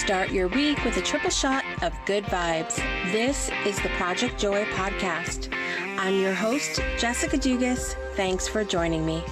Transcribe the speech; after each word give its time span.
Start 0.00 0.30
your 0.30 0.48
week 0.48 0.82
with 0.82 0.96
a 0.96 1.02
triple 1.02 1.28
shot 1.28 1.62
of 1.82 1.92
good 2.06 2.24
vibes. 2.24 2.76
This 3.12 3.50
is 3.66 3.76
the 3.82 3.90
Project 3.90 4.40
Joy 4.40 4.64
podcast. 4.72 5.54
I'm 5.98 6.18
your 6.18 6.32
host, 6.32 6.80
Jessica 6.96 7.36
Dugas. 7.36 7.94
Thanks 8.16 8.48
for 8.48 8.64
joining 8.64 9.04
me. 9.04 9.22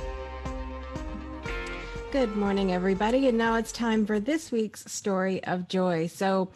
Good 2.10 2.36
morning, 2.36 2.72
everybody. 2.72 3.28
And 3.28 3.36
now 3.36 3.56
it's 3.56 3.70
time 3.70 4.06
for 4.06 4.18
this 4.18 4.50
week's 4.50 4.90
story 4.90 5.44
of 5.44 5.68
joy. 5.68 6.06
So 6.06 6.50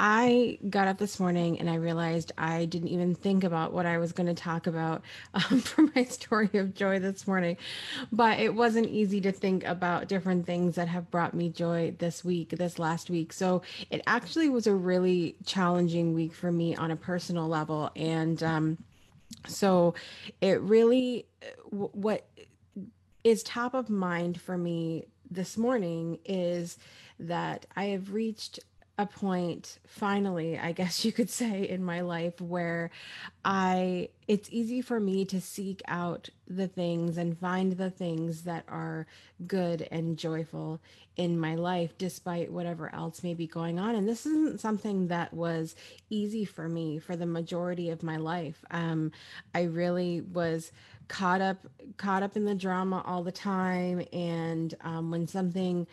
I 0.00 0.58
got 0.68 0.88
up 0.88 0.98
this 0.98 1.20
morning 1.20 1.60
and 1.60 1.70
I 1.70 1.76
realized 1.76 2.32
I 2.36 2.64
didn't 2.64 2.88
even 2.88 3.14
think 3.14 3.44
about 3.44 3.72
what 3.72 3.86
I 3.86 3.98
was 3.98 4.10
going 4.10 4.26
to 4.26 4.34
talk 4.34 4.66
about 4.66 5.02
um, 5.32 5.60
for 5.60 5.88
my 5.94 6.02
story 6.02 6.50
of 6.54 6.74
joy 6.74 6.98
this 6.98 7.24
morning. 7.24 7.56
But 8.10 8.40
it 8.40 8.52
wasn't 8.52 8.88
easy 8.88 9.20
to 9.20 9.30
think 9.30 9.62
about 9.62 10.08
different 10.08 10.44
things 10.44 10.74
that 10.74 10.88
have 10.88 11.08
brought 11.08 11.34
me 11.34 11.50
joy 11.50 11.94
this 11.96 12.24
week, 12.24 12.48
this 12.50 12.76
last 12.76 13.08
week. 13.08 13.32
So 13.32 13.62
it 13.90 14.02
actually 14.08 14.48
was 14.48 14.66
a 14.66 14.74
really 14.74 15.36
challenging 15.44 16.14
week 16.14 16.34
for 16.34 16.50
me 16.50 16.74
on 16.74 16.90
a 16.90 16.96
personal 16.96 17.46
level. 17.46 17.92
And, 17.94 18.42
um, 18.42 18.78
so 19.46 19.94
it 20.40 20.60
really 20.62 21.26
what 21.70 22.26
is 23.26 23.42
top 23.42 23.74
of 23.74 23.90
mind 23.90 24.40
for 24.40 24.56
me 24.56 25.04
this 25.28 25.58
morning 25.58 26.16
is 26.24 26.78
that 27.18 27.66
I 27.74 27.86
have 27.86 28.12
reached 28.12 28.60
a 28.98 29.06
point 29.06 29.78
finally 29.86 30.58
i 30.58 30.72
guess 30.72 31.04
you 31.04 31.12
could 31.12 31.30
say 31.30 31.68
in 31.68 31.84
my 31.84 32.00
life 32.00 32.40
where 32.40 32.90
i 33.44 34.08
it's 34.28 34.48
easy 34.50 34.80
for 34.80 34.98
me 34.98 35.24
to 35.24 35.40
seek 35.40 35.82
out 35.86 36.28
the 36.48 36.66
things 36.66 37.16
and 37.16 37.38
find 37.38 37.72
the 37.72 37.90
things 37.90 38.42
that 38.42 38.64
are 38.68 39.06
good 39.46 39.86
and 39.90 40.16
joyful 40.16 40.80
in 41.16 41.38
my 41.38 41.54
life 41.54 41.96
despite 41.98 42.50
whatever 42.50 42.94
else 42.94 43.22
may 43.22 43.34
be 43.34 43.46
going 43.46 43.78
on. 43.78 43.94
And 43.94 44.08
this 44.08 44.26
isn't 44.26 44.60
something 44.60 45.08
that 45.08 45.32
was 45.32 45.74
easy 46.10 46.44
for 46.44 46.68
me 46.68 46.98
for 46.98 47.16
the 47.16 47.26
majority 47.26 47.90
of 47.90 48.02
my 48.02 48.16
life. 48.16 48.64
Um, 48.70 49.12
i 49.54 49.62
really 49.62 50.20
was 50.20 50.72
caught 51.08 51.40
up 51.40 51.58
caught 51.96 52.22
up 52.22 52.36
in 52.36 52.44
the 52.44 52.54
drama 52.54 53.02
all 53.06 53.22
the 53.22 53.32
time. 53.32 54.04
And 54.12 54.74
um, 54.82 55.10
when 55.10 55.26
something 55.26 55.86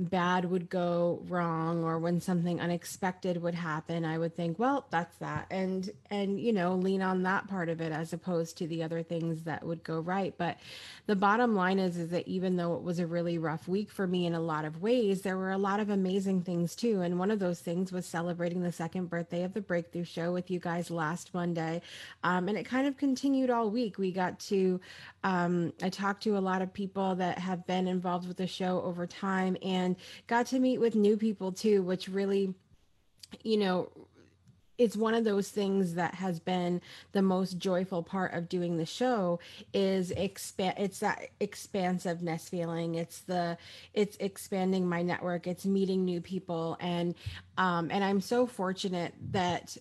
bad 0.00 0.44
would 0.44 0.68
go 0.68 1.22
wrong 1.28 1.84
or 1.84 1.98
when 1.98 2.20
something 2.20 2.60
unexpected 2.60 3.42
would 3.42 3.54
happen 3.54 4.04
i 4.04 4.16
would 4.16 4.34
think 4.34 4.58
well 4.58 4.86
that's 4.90 5.16
that. 5.18 5.46
And 5.50 5.90
and 6.10 6.40
you 6.40 6.52
know 6.52 6.74
lean 6.74 7.02
on 7.02 7.22
that 7.24 7.48
part 7.48 7.68
of 7.68 7.80
it 7.80 7.92
as 7.92 8.12
opposed 8.12 8.58
to 8.58 8.66
the 8.66 8.82
other 8.82 9.02
things 9.02 9.42
that 9.42 9.64
would 9.64 9.84
go 9.84 10.00
right. 10.00 10.34
But 10.36 10.58
the 11.06 11.16
bottom 11.16 11.54
line 11.54 11.78
is 11.78 11.96
is 11.96 12.10
that 12.10 12.26
even 12.28 12.56
though 12.56 12.74
it 12.74 12.82
was 12.82 12.98
a 12.98 13.06
really 13.06 13.38
rough 13.38 13.68
week 13.68 13.90
for 13.90 14.06
me 14.06 14.26
in 14.26 14.34
a 14.34 14.40
lot 14.40 14.64
of 14.64 14.82
ways 14.82 15.22
there 15.22 15.36
were 15.36 15.52
a 15.52 15.58
lot 15.58 15.80
of 15.80 15.90
amazing 15.90 16.42
things 16.42 16.74
too. 16.74 17.02
And 17.02 17.18
one 17.18 17.30
of 17.30 17.38
those 17.38 17.60
things 17.60 17.92
was 17.92 18.06
celebrating 18.06 18.62
the 18.62 18.72
second 18.72 19.06
birthday 19.06 19.44
of 19.44 19.54
the 19.54 19.60
breakthrough 19.60 20.04
show 20.04 20.32
with 20.32 20.50
you 20.50 20.58
guys 20.58 20.90
last 20.90 21.34
monday. 21.34 21.80
Um, 22.24 22.48
and 22.48 22.58
it 22.58 22.64
kind 22.64 22.86
of 22.86 22.96
continued 22.96 23.50
all 23.50 23.70
week. 23.70 23.98
We 23.98 24.12
got 24.12 24.38
to 24.40 24.80
um, 25.24 25.72
i 25.82 25.88
talked 25.88 26.22
to 26.22 26.36
a 26.36 26.40
lot 26.40 26.62
of 26.62 26.72
people 26.72 27.14
that 27.16 27.38
have 27.38 27.66
been 27.66 27.88
involved 27.88 28.28
with 28.28 28.36
the 28.36 28.46
show 28.46 28.80
over 28.82 29.06
time 29.06 29.56
and 29.62 29.87
and 29.88 29.96
got 30.26 30.46
to 30.46 30.58
meet 30.58 30.78
with 30.78 30.94
new 30.94 31.16
people 31.16 31.50
too, 31.50 31.82
which 31.82 32.08
really, 32.08 32.54
you 33.42 33.56
know, 33.56 33.90
it's 34.76 34.96
one 34.96 35.14
of 35.14 35.24
those 35.24 35.48
things 35.48 35.94
that 35.94 36.14
has 36.14 36.38
been 36.38 36.80
the 37.10 37.22
most 37.22 37.58
joyful 37.58 38.00
part 38.00 38.32
of 38.32 38.48
doing 38.48 38.76
the 38.76 38.86
show 38.86 39.40
is 39.74 40.12
expand 40.12 40.74
it's 40.78 41.00
that 41.00 41.30
expansiveness 41.40 42.48
feeling. 42.48 42.94
It's 42.94 43.22
the 43.22 43.58
it's 43.92 44.16
expanding 44.20 44.88
my 44.88 45.02
network. 45.02 45.48
It's 45.48 45.66
meeting 45.66 46.04
new 46.04 46.20
people. 46.20 46.76
And 46.78 47.16
um 47.56 47.90
and 47.90 48.04
i'm 48.04 48.20
so 48.20 48.46
fortunate 48.46 49.14
that 49.32 49.76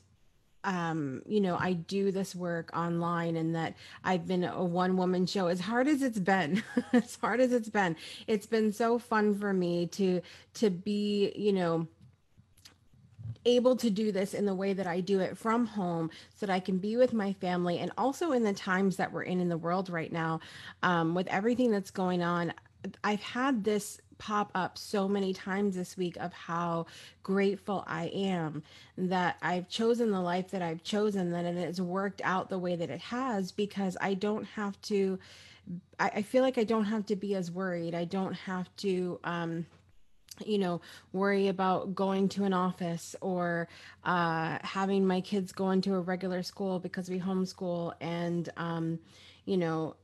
um, 0.67 1.22
you 1.25 1.39
know, 1.39 1.57
I 1.57 1.73
do 1.73 2.11
this 2.11 2.35
work 2.35 2.75
online 2.75 3.38
and 3.38 3.55
that 3.55 3.75
I've 4.03 4.28
been 4.28 4.44
a 4.44 4.63
one 4.66 4.97
woman 4.97 5.25
show 5.25 5.47
as 5.47 5.61
hard 5.61 5.88
as 5.88 6.01
it's 6.01 6.19
been, 6.19 6.61
as 6.94 7.16
hard 7.16 7.39
as 7.39 7.53
it's 7.53 7.69
been, 7.69 7.95
it's 8.28 8.45
been 8.45 8.73
so 8.73 9.00
fun 9.00 9.33
for 9.33 9.53
me 9.53 9.88
to, 9.88 10.22
to 10.55 10.69
be, 10.69 11.31
you 11.38 11.53
know, 11.53 11.88
able 13.45 13.78
to 13.78 13.89
do 13.89 14.11
this 14.11 14.33
in 14.33 14.45
the 14.45 14.53
way 14.53 14.73
that 14.73 14.85
I 14.85 15.00
do 15.00 15.22
it 15.22 15.38
from 15.38 15.67
home 15.67 16.11
so 16.35 16.45
that 16.45 16.53
I 16.53 16.59
can 16.59 16.79
be 16.79 16.97
with 16.97 17.13
my 17.13 17.31
family 17.31 17.79
and 17.79 17.89
also 17.97 18.34
in 18.34 18.44
the 18.44 18.51
times 18.51 18.97
that 18.97 19.13
we're 19.13 19.23
in 19.23 19.39
in 19.39 19.47
the 19.47 19.57
world 19.57 19.89
right 19.89 20.11
now 20.11 20.41
um, 20.84 21.16
with 21.16 21.28
everything 21.28 21.72
that's 21.72 21.91
going 21.91 22.22
on. 22.22 22.53
I've 23.05 23.22
had 23.22 23.63
this 23.63 24.01
pop 24.17 24.51
up 24.55 24.78
so 24.78 25.07
many 25.07 25.33
times 25.33 25.75
this 25.75 25.97
week 25.97 26.17
of 26.17 26.33
how 26.33 26.85
grateful 27.23 27.83
I 27.88 28.05
am 28.07 28.63
that 28.97 29.38
I've 29.41 29.69
chosen 29.69 30.11
the 30.11 30.22
life 30.22 30.51
that 30.51 30.61
I've 30.61 30.83
chosen, 30.83 31.31
that 31.31 31.45
it 31.45 31.57
has 31.57 31.81
worked 31.81 32.22
out 32.23 32.50
the 32.50 32.59
way 32.59 32.75
that 32.75 32.89
it 32.89 33.01
has 33.01 33.51
because 33.51 33.97
I 34.01 34.13
don't 34.13 34.45
have 34.45 34.79
to. 34.83 35.19
I, 36.00 36.09
I 36.16 36.22
feel 36.22 36.44
like 36.44 36.57
I 36.57 36.63
don't 36.63 36.85
have 36.85 37.05
to 37.07 37.16
be 37.16 37.35
as 37.35 37.51
worried. 37.51 37.94
I 37.94 38.05
don't 38.05 38.33
have 38.33 38.73
to. 38.78 39.19
Um, 39.23 39.66
you 40.45 40.59
know 40.59 40.79
worry 41.13 41.47
about 41.47 41.95
going 41.95 42.29
to 42.29 42.44
an 42.44 42.53
office 42.53 43.16
or 43.22 43.67
uh, 44.03 44.59
having 44.61 45.05
my 45.05 45.19
kids 45.19 45.51
go 45.51 45.72
into 45.72 45.95
a 45.95 45.99
regular 45.99 46.44
school 46.44 46.79
because 46.79 47.09
we 47.09 47.19
homeschool 47.19 47.94
and 48.01 48.49
um, 48.57 48.99
you 49.45 49.57
know 49.57 49.95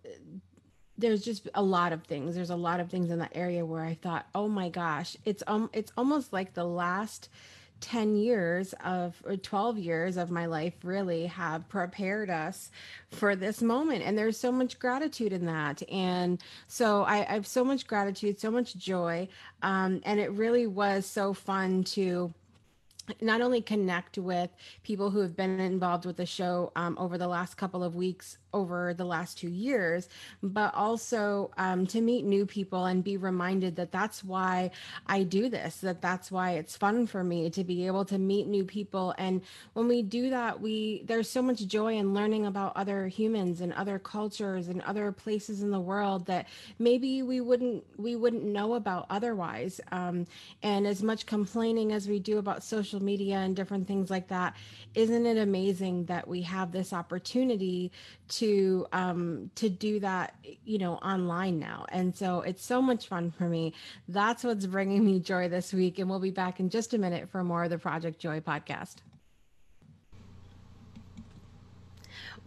there's 0.97 1.23
just 1.23 1.49
a 1.55 1.63
lot 1.63 1.91
of 1.91 2.03
things. 2.03 2.35
There's 2.35 2.49
a 2.49 2.55
lot 2.55 2.79
of 2.79 2.89
things 2.89 3.09
in 3.09 3.19
that 3.19 3.31
area 3.35 3.65
where 3.65 3.83
I 3.83 3.95
thought, 3.95 4.27
oh 4.35 4.47
my 4.47 4.69
gosh, 4.69 5.17
it's 5.25 5.43
um, 5.47 5.69
it's 5.73 5.91
almost 5.97 6.33
like 6.33 6.53
the 6.53 6.65
last 6.65 7.29
10 7.83 8.15
years 8.15 8.73
of 8.85 9.21
or 9.25 9.35
12 9.35 9.77
years 9.77 10.15
of 10.15 10.31
my 10.31 10.45
life 10.45 10.73
really 10.83 11.25
have 11.25 11.67
prepared 11.67 12.29
us 12.29 12.71
for 13.11 13.35
this 13.35 13.61
moment. 13.61 14.03
And 14.03 14.17
there's 14.17 14.37
so 14.37 14.53
much 14.53 14.79
gratitude 14.79 15.33
in 15.33 15.45
that. 15.47 15.83
And 15.91 16.41
so 16.67 17.03
i, 17.03 17.25
I 17.29 17.33
have 17.33 17.45
so 17.45 17.65
much 17.65 17.85
gratitude 17.85 18.39
so 18.39 18.49
much 18.49 18.75
joy. 18.77 19.27
Um, 19.61 20.01
and 20.05 20.19
it 20.19 20.31
really 20.31 20.65
was 20.65 21.05
so 21.05 21.33
fun 21.33 21.83
to 21.85 22.33
not 23.19 23.41
only 23.41 23.59
connect 23.59 24.17
with 24.17 24.49
people 24.83 25.09
who 25.09 25.19
have 25.19 25.35
been 25.35 25.59
involved 25.59 26.05
with 26.05 26.15
the 26.15 26.25
show 26.25 26.71
um, 26.77 26.97
over 26.97 27.17
the 27.17 27.27
last 27.27 27.57
couple 27.57 27.83
of 27.83 27.95
weeks 27.95 28.37
over 28.53 28.93
the 28.93 29.05
last 29.05 29.37
two 29.37 29.49
years, 29.49 30.07
but 30.41 30.73
also 30.75 31.51
um, 31.57 31.87
to 31.87 32.01
meet 32.01 32.25
new 32.25 32.45
people 32.45 32.85
and 32.85 33.03
be 33.03 33.17
reminded 33.17 33.75
that 33.77 33.91
that's 33.91 34.23
why 34.23 34.71
I 35.07 35.23
do 35.23 35.49
this, 35.49 35.77
that 35.77 36.01
that's 36.01 36.31
why 36.31 36.51
it's 36.51 36.77
fun 36.77 37.07
for 37.07 37.23
me 37.23 37.49
to 37.51 37.63
be 37.63 37.87
able 37.87 38.05
to 38.05 38.17
meet 38.17 38.47
new 38.47 38.63
people. 38.63 39.13
And 39.17 39.41
when 39.73 39.87
we 39.87 40.01
do 40.01 40.29
that, 40.29 40.61
we 40.61 41.03
there's 41.05 41.29
so 41.29 41.41
much 41.41 41.65
joy 41.65 41.97
in 41.97 42.13
learning 42.13 42.45
about 42.45 42.75
other 42.75 43.07
humans 43.07 43.61
and 43.61 43.73
other 43.73 43.99
cultures 43.99 44.67
and 44.67 44.81
other 44.83 45.11
places 45.11 45.63
in 45.63 45.71
the 45.71 45.79
world 45.79 46.25
that 46.27 46.47
maybe 46.79 47.23
we 47.23 47.41
wouldn't 47.41 47.83
we 47.97 48.15
wouldn't 48.15 48.43
know 48.43 48.75
about 48.75 49.07
otherwise. 49.09 49.81
Um, 49.91 50.27
and 50.61 50.85
as 50.85 51.01
much 51.01 51.25
complaining 51.25 51.91
as 51.91 52.07
we 52.07 52.19
do 52.19 52.37
about 52.37 52.63
social 52.63 53.01
media 53.01 53.37
and 53.37 53.55
different 53.55 53.87
things 53.87 54.09
like 54.09 54.27
that, 54.27 54.55
isn't 54.95 55.25
it 55.25 55.37
amazing 55.37 56.05
that 56.05 56.27
we 56.27 56.41
have 56.43 56.71
this 56.71 56.93
opportunity 56.93 57.91
to 58.29 58.42
um, 58.91 59.49
to 59.55 59.69
do 59.69 59.99
that, 59.99 60.35
you 60.65 60.77
know, 60.77 60.95
online 60.95 61.59
now. 61.59 61.85
And 61.89 62.15
so 62.15 62.41
it's 62.41 62.65
so 62.65 62.81
much 62.81 63.07
fun 63.07 63.31
for 63.31 63.47
me. 63.47 63.73
That's 64.07 64.43
what's 64.43 64.65
bringing 64.65 65.05
me 65.05 65.19
joy 65.19 65.49
this 65.49 65.73
week. 65.73 65.99
And 65.99 66.09
we'll 66.09 66.19
be 66.19 66.31
back 66.31 66.59
in 66.59 66.69
just 66.69 66.93
a 66.93 66.97
minute 66.97 67.29
for 67.29 67.43
more 67.43 67.63
of 67.63 67.69
the 67.69 67.77
Project 67.77 68.19
Joy 68.19 68.39
podcast. 68.39 68.95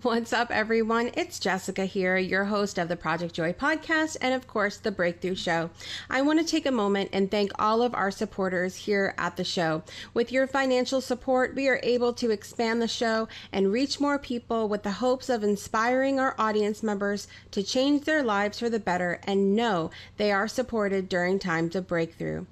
What's 0.06 0.32
up, 0.32 0.52
everyone? 0.52 1.10
It's 1.14 1.40
Jessica 1.40 1.84
here, 1.84 2.16
your 2.16 2.44
host 2.44 2.78
of 2.78 2.88
the 2.88 2.94
Project 2.94 3.34
Joy 3.34 3.52
podcast 3.52 4.16
and, 4.20 4.34
of 4.34 4.46
course, 4.46 4.76
the 4.76 4.92
Breakthrough 4.92 5.34
Show. 5.34 5.68
I 6.08 6.22
want 6.22 6.38
to 6.38 6.46
take 6.46 6.64
a 6.64 6.70
moment 6.70 7.10
and 7.12 7.28
thank 7.28 7.50
all 7.58 7.82
of 7.82 7.92
our 7.92 8.12
supporters 8.12 8.76
here 8.76 9.16
at 9.18 9.36
the 9.36 9.42
show. 9.42 9.82
With 10.14 10.30
your 10.30 10.46
financial 10.46 11.00
support, 11.00 11.56
we 11.56 11.66
are 11.66 11.80
able 11.82 12.12
to 12.12 12.30
expand 12.30 12.80
the 12.80 12.86
show 12.86 13.26
and 13.50 13.72
reach 13.72 13.98
more 13.98 14.16
people 14.16 14.68
with 14.68 14.84
the 14.84 14.92
hopes 14.92 15.28
of 15.28 15.42
inspiring 15.42 16.20
our 16.20 16.36
audience 16.38 16.84
members 16.84 17.26
to 17.50 17.64
change 17.64 18.04
their 18.04 18.22
lives 18.22 18.60
for 18.60 18.70
the 18.70 18.78
better 18.78 19.18
and 19.24 19.56
know 19.56 19.90
they 20.18 20.30
are 20.30 20.46
supported 20.46 21.08
during 21.08 21.40
times 21.40 21.74
of 21.74 21.88
breakthrough. 21.88 22.46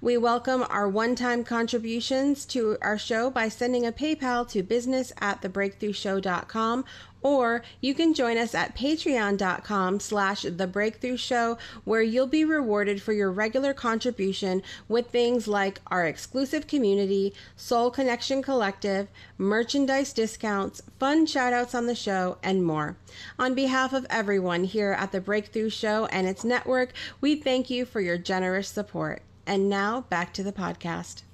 We 0.00 0.16
welcome 0.16 0.64
our 0.68 0.88
one-time 0.88 1.44
contributions 1.44 2.44
to 2.46 2.76
our 2.80 2.98
show 2.98 3.30
by 3.30 3.48
sending 3.48 3.86
a 3.86 3.92
PayPal 3.92 4.48
to 4.50 4.62
business 4.62 5.12
at 5.20 5.42
thebreakthroughshow.com 5.42 6.84
or 7.22 7.62
you 7.80 7.94
can 7.94 8.14
join 8.14 8.38
us 8.38 8.54
at 8.54 8.74
patreon.com 8.76 10.00
slash 10.00 10.42
the 10.42 10.66
breakthrough 10.66 11.16
show 11.16 11.58
where 11.84 12.02
you'll 12.02 12.26
be 12.26 12.44
rewarded 12.44 13.02
for 13.02 13.12
your 13.12 13.30
regular 13.30 13.74
contribution 13.74 14.62
with 14.88 15.08
things 15.08 15.46
like 15.46 15.80
our 15.88 16.06
exclusive 16.06 16.66
community 16.66 17.34
soul 17.56 17.90
connection 17.90 18.42
collective 18.42 19.08
merchandise 19.36 20.12
discounts 20.12 20.82
fun 20.98 21.26
shoutouts 21.26 21.74
on 21.74 21.86
the 21.86 21.94
show 21.94 22.38
and 22.42 22.64
more. 22.64 22.96
On 23.38 23.54
behalf 23.54 23.92
of 23.92 24.06
everyone 24.08 24.64
here 24.64 24.92
at 24.92 25.12
the 25.12 25.20
breakthrough 25.20 25.70
show 25.70 26.06
and 26.06 26.26
its 26.26 26.44
network 26.44 26.92
we 27.20 27.36
thank 27.36 27.68
you 27.68 27.84
for 27.84 28.00
your 28.00 28.18
generous 28.18 28.68
support 28.68 29.22
and 29.50 29.68
now 29.68 30.02
back 30.02 30.32
to 30.32 30.44
the 30.44 30.52
podcast. 30.52 31.24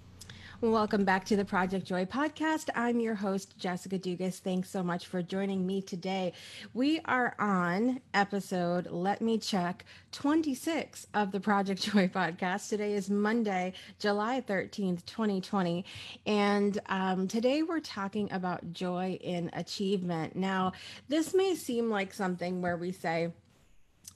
Welcome 0.63 1.05
back 1.05 1.27
to 1.27 1.37
the 1.37 1.45
Project 1.45 1.85
Joy 1.85 2.07
podcast. 2.07 2.71
I'm 2.75 2.99
your 2.99 3.15
host, 3.15 3.59
Jessica 3.59 3.99
Dugas. 3.99 4.39
Thanks 4.39 4.71
so 4.71 4.83
much 4.83 5.07
for 5.07 5.21
joining 5.21 5.67
me 5.67 5.83
today. 5.83 6.33
We 6.73 6.99
are 7.05 7.37
on 7.39 8.01
episode, 8.15 8.87
let 8.91 9.21
me 9.21 9.37
check, 9.37 9.85
26 10.13 11.09
of 11.13 11.31
the 11.31 11.41
Project 11.41 11.83
Joy 11.83 12.09
podcast. 12.15 12.71
Today 12.71 12.95
is 12.95 13.11
Monday, 13.11 13.75
July 13.99 14.41
13th, 14.41 15.05
2020. 15.05 15.85
And 16.25 16.79
um, 16.87 17.29
today 17.29 17.65
we're 17.65 17.81
talking 17.81 18.33
about 18.33 18.73
joy 18.73 19.19
in 19.21 19.51
achievement. 19.53 20.35
Now, 20.35 20.73
this 21.09 21.35
may 21.35 21.55
seem 21.55 21.91
like 21.91 22.15
something 22.15 22.63
where 22.63 22.79
we 22.79 22.93
say, 22.93 23.31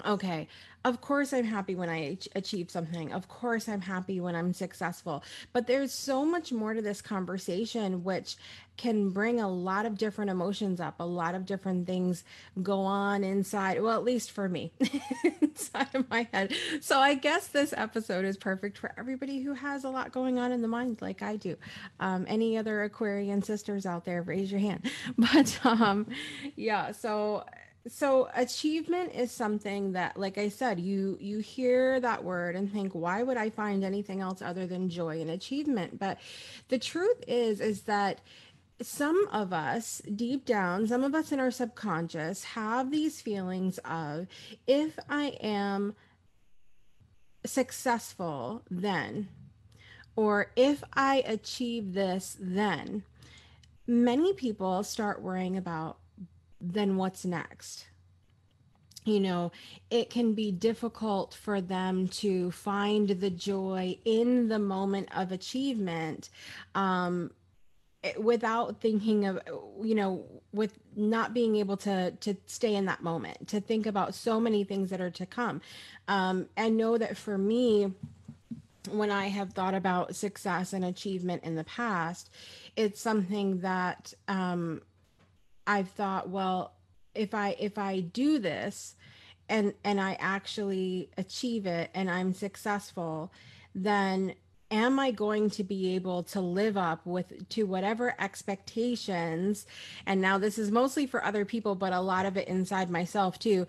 okay, 0.05 0.49
of 0.85 1.03
course 1.03 1.35
I'm 1.35 1.45
happy 1.45 1.75
when 1.75 1.91
I 1.91 2.17
achieve 2.35 2.71
something. 2.71 3.13
Of 3.13 3.29
course 3.29 3.69
I'm 3.69 3.83
happy 3.83 4.19
when 4.19 4.35
I'm 4.35 4.55
successful. 4.55 5.23
But 5.53 5.67
there's 5.67 5.93
so 5.93 6.25
much 6.25 6.53
more 6.53 6.73
to 6.73 6.81
this 6.81 7.03
conversation, 7.03 8.03
which 8.03 8.37
can 8.79 9.11
bring 9.11 9.41
a 9.41 9.49
lot 9.49 9.85
of 9.85 9.99
different 9.99 10.31
emotions 10.31 10.81
up, 10.81 10.95
a 10.99 11.05
lot 11.05 11.35
of 11.35 11.45
different 11.45 11.87
things 11.87 12.25
go 12.63 12.81
on 12.81 13.23
inside. 13.23 13.83
Well, 13.83 13.95
at 13.95 14.05
least 14.05 14.31
for 14.31 14.49
me, 14.49 14.73
inside 15.43 15.95
of 15.95 16.09
my 16.09 16.27
head. 16.33 16.55
So 16.81 16.99
I 16.99 17.13
guess 17.13 17.49
this 17.49 17.75
episode 17.77 18.25
is 18.25 18.39
perfect 18.39 18.79
for 18.79 18.91
everybody 18.97 19.43
who 19.43 19.53
has 19.53 19.85
a 19.85 19.91
lot 19.91 20.13
going 20.13 20.39
on 20.39 20.51
in 20.51 20.63
the 20.63 20.69
mind, 20.69 21.03
like 21.03 21.21
I 21.21 21.37
do. 21.37 21.57
Um, 22.01 22.25
any 22.27 22.57
other 22.57 22.83
Aquarian 22.85 23.43
sisters 23.43 23.85
out 23.85 24.07
there, 24.07 24.23
raise 24.23 24.51
your 24.51 24.61
hand. 24.61 24.91
But 25.19 25.61
um, 25.65 26.07
yeah, 26.57 26.93
so 26.93 27.45
so 27.89 28.29
achievement 28.35 29.15
is 29.15 29.31
something 29.31 29.93
that 29.93 30.17
like 30.19 30.37
i 30.37 30.49
said 30.49 30.79
you 30.79 31.17
you 31.21 31.39
hear 31.39 31.99
that 31.99 32.23
word 32.23 32.55
and 32.55 32.71
think 32.71 32.93
why 32.93 33.23
would 33.23 33.37
i 33.39 33.49
find 33.49 33.83
anything 33.83 34.21
else 34.21 34.43
other 34.43 34.67
than 34.67 34.91
joy 34.91 35.21
and 35.21 35.31
achievement? 35.31 35.99
But 35.99 36.19
the 36.69 36.79
truth 36.79 37.25
is 37.27 37.61
is 37.61 37.83
that 37.83 38.21
some 38.83 39.29
of 39.33 39.53
us 39.53 40.03
deep 40.15 40.45
down 40.45 40.87
some 40.87 41.05
of 41.05 41.15
us 41.15 41.33
in 41.33 41.41
our 41.41 41.51
subconscious 41.51 42.45
have 42.45 42.91
these 42.91 43.21
feelings 43.21 43.79
of 43.85 44.27
if 44.67 44.99
i 45.09 45.37
am 45.43 45.95
successful 47.45 48.63
then 48.71 49.29
or 50.17 50.51
if 50.57 50.85
i 50.93 51.23
achieve 51.27 51.95
this 51.95 52.37
then. 52.39 53.03
Many 53.87 54.35
people 54.35 54.85
start 54.85 55.23
worrying 55.23 55.57
about 55.57 56.00
then 56.61 56.97
what's 56.97 57.25
next? 57.25 57.87
You 59.05 59.21
know, 59.21 59.53
it 59.91 60.11
can 60.11 60.35
be 60.35 60.53
difficult 60.53 61.35
for 61.35 61.61
them 61.61 62.09
to 62.09 62.51
find 62.51 63.09
the 63.09 63.31
joy 63.31 63.99
in 64.05 64.49
the 64.49 64.59
moment 64.59 65.09
of 65.17 65.33
achievement 65.33 66.29
um, 66.75 67.31
without 68.19 68.81
thinking 68.81 69.27
of 69.27 69.41
you 69.83 69.95
know 69.95 70.25
with 70.53 70.79
not 70.97 71.35
being 71.35 71.57
able 71.57 71.77
to 71.77 72.11
to 72.13 72.35
stay 72.47 72.75
in 72.75 72.87
that 72.87 73.03
moment 73.03 73.49
to 73.49 73.61
think 73.61 73.87
about 73.87 74.15
so 74.15 74.41
many 74.41 74.65
things 74.65 74.89
that 74.89 75.01
are 75.01 75.11
to 75.11 75.27
come 75.27 75.61
um, 76.09 76.49
and 76.57 76.77
know 76.77 76.97
that 76.97 77.17
for 77.17 77.37
me 77.37 77.93
when 78.91 79.11
i 79.11 79.27
have 79.27 79.53
thought 79.53 79.75
about 79.75 80.17
success 80.17 80.73
and 80.73 80.83
achievement 80.83 81.45
in 81.45 81.57
the 81.57 81.65
past 81.65 82.31
it's 82.75 83.01
something 83.01 83.61
that 83.61 84.15
um, 84.29 84.81
I've 85.71 85.91
thought, 85.91 86.29
well, 86.29 86.73
if 87.15 87.33
I 87.33 87.55
if 87.61 87.79
I 87.79 88.01
do 88.01 88.41
this 88.41 88.97
and 89.49 89.73
and 89.85 90.01
I 90.01 90.17
actually 90.19 91.11
achieve 91.17 91.65
it 91.65 91.91
and 91.95 92.11
I'm 92.11 92.35
successful, 92.35 93.33
then 93.73 94.35
am 94.73 94.99
I 94.99 95.13
going 95.13 95.49
to 95.51 95.63
be 95.63 95.95
able 95.95 96.25
to 96.25 96.41
live 96.41 96.77
up 96.77 97.07
with 97.07 97.49
to 97.51 97.65
whatever 97.65 98.17
expectations 98.19 99.65
and 100.07 100.21
now 100.21 100.39
this 100.39 100.59
is 100.59 100.73
mostly 100.73 101.07
for 101.07 101.25
other 101.25 101.45
people 101.45 101.75
but 101.75 101.93
a 101.93 102.01
lot 102.01 102.25
of 102.27 102.37
it 102.37 102.47
inside 102.47 102.89
myself 102.89 103.37
too 103.39 103.67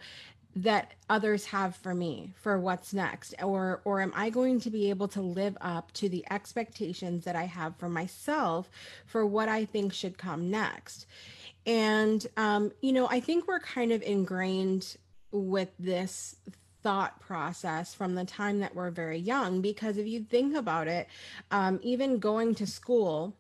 that 0.56 0.94
others 1.10 1.46
have 1.46 1.76
for 1.76 1.96
me 1.96 2.34
for 2.36 2.60
what's 2.60 2.94
next? 2.94 3.34
Or 3.42 3.82
or 3.86 4.02
am 4.02 4.12
i 4.16 4.30
going 4.30 4.60
to 4.62 4.70
be 4.70 4.90
able 4.90 5.08
to 5.10 5.22
live 5.22 5.58
up 5.62 5.92
to 5.94 6.10
the 6.10 6.26
expectations 6.30 7.26
that 7.26 7.36
i 7.36 7.46
have 7.46 7.76
for 7.78 7.90
myself 7.90 8.70
for 9.06 9.26
what 9.26 9.50
i 9.50 9.66
think 9.66 9.94
should 9.94 10.18
come 10.18 10.52
next 10.52 11.08
and, 11.66 12.26
um, 12.38 12.72
you 12.82 12.92
know, 12.92 13.08
I 13.08 13.20
think 13.20 13.48
we're 13.48 13.60
kind 13.60 13.92
of 13.92 14.02
ingrained 14.02 14.98
with 15.32 15.70
this 15.80 16.36
thought 16.84 17.20
process 17.20 17.94
from 17.94 18.16
the 18.16 18.26
time 18.26 18.60
that 18.60 18.76
we're 18.76 18.90
very 18.90 19.20
young 19.20 19.62
because 19.62 19.98
if 19.98 20.08
you 20.08 20.22
think 20.22 20.56
about 20.56 20.88
it 20.88 21.08
um, 21.52 21.80
even 21.84 22.18
going 22.18 22.56
to 22.56 22.66
school 22.66 23.36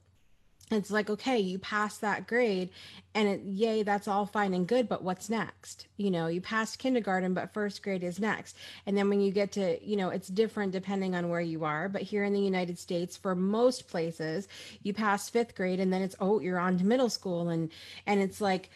it's 0.71 0.91
like 0.91 1.09
okay 1.09 1.39
you 1.39 1.59
pass 1.59 1.97
that 1.97 2.27
grade 2.27 2.69
and 3.13 3.27
it, 3.27 3.41
yay 3.43 3.83
that's 3.83 4.07
all 4.07 4.25
fine 4.25 4.53
and 4.53 4.67
good 4.67 4.87
but 4.87 5.03
what's 5.03 5.29
next? 5.29 5.87
You 5.97 6.11
know 6.11 6.27
you 6.27 6.41
passed 6.41 6.79
kindergarten 6.79 7.33
but 7.33 7.53
first 7.53 7.83
grade 7.83 8.03
is 8.03 8.19
next. 8.19 8.55
And 8.85 8.97
then 8.97 9.09
when 9.09 9.21
you 9.21 9.31
get 9.31 9.51
to 9.53 9.83
you 9.85 9.95
know 9.95 10.09
it's 10.09 10.27
different 10.27 10.71
depending 10.71 11.15
on 11.15 11.29
where 11.29 11.41
you 11.41 11.63
are 11.65 11.89
but 11.89 12.01
here 12.01 12.23
in 12.23 12.33
the 12.33 12.39
united 12.39 12.79
states 12.79 13.17
for 13.17 13.35
most 13.35 13.87
places 13.87 14.47
you 14.83 14.93
pass 14.93 15.29
fifth 15.29 15.55
grade 15.55 15.79
and 15.79 15.91
then 15.91 16.01
it's 16.01 16.15
oh 16.19 16.39
you're 16.39 16.59
on 16.59 16.77
to 16.77 16.85
middle 16.85 17.09
school 17.09 17.49
and 17.49 17.69
and 18.05 18.21
it's 18.21 18.41
like 18.41 18.69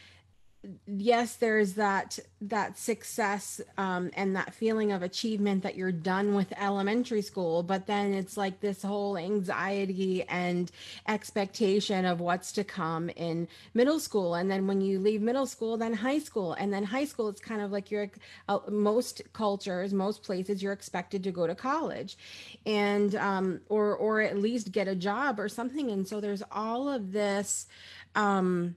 yes 0.88 1.35
there's 1.35 1.73
that 1.73 2.19
that 2.41 2.77
success 2.77 3.62
um, 3.77 4.12
and 4.15 4.35
that 4.35 4.53
feeling 4.53 4.91
of 4.91 5.01
achievement 5.01 5.63
that 5.63 5.75
you're 5.75 5.91
done 5.91 6.35
with 6.35 6.53
elementary 6.57 7.21
school 7.21 7.63
but 7.63 7.88
then 7.88 8.13
it's 8.13 8.38
like 8.38 8.59
this 8.59 8.81
whole 8.81 9.17
anxiety 9.17 10.23
and 10.23 10.71
expectation 11.07 12.06
of 12.06 12.19
what's 12.19 12.51
to 12.51 12.63
come 12.63 13.09
in 13.09 13.47
middle 13.73 14.00
school. 14.00 14.35
And 14.35 14.50
then 14.50 14.67
when 14.67 14.81
you 14.81 15.00
leave 15.00 15.21
middle 15.21 15.45
school 15.45 15.77
then 15.77 15.94
high 15.94 16.19
school. 16.19 16.53
And 16.53 16.73
then 16.73 16.83
high 16.83 17.06
school 17.06 17.29
it's 17.29 17.41
kind 17.41 17.61
of 17.61 17.71
like 17.71 17.91
you're 17.91 18.09
uh, 18.47 18.59
most 18.69 19.21
cultures 19.33 19.94
most 19.94 20.23
places 20.23 20.61
you're 20.61 20.73
expected 20.73 21.23
to 21.23 21.31
go 21.31 21.47
to 21.47 21.56
college 21.56 22.18
and 22.65 23.15
um, 23.15 23.61
or 23.69 23.95
or 23.95 24.21
at 24.21 24.38
least 24.38 24.71
get 24.71 24.88
a 24.88 24.95
job 24.95 25.39
or 25.39 25.50
something. 25.50 25.91
And 25.91 26.07
so 26.07 26.19
there's 26.21 26.44
all 26.51 26.89
of 26.89 27.11
this 27.11 27.68
um, 28.15 28.75